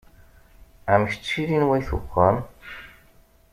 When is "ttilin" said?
1.15-1.67